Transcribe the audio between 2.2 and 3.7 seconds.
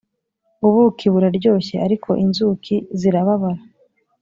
inzuki zirababara.